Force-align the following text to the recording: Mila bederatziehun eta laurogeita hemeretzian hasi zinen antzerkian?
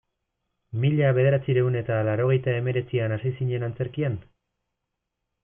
Mila 0.85 1.11
bederatziehun 1.17 1.77
eta 1.81 1.99
laurogeita 2.07 2.57
hemeretzian 2.61 3.15
hasi 3.19 3.35
zinen 3.41 3.69
antzerkian? 3.69 4.19